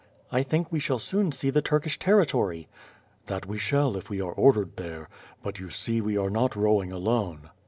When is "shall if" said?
3.59-4.09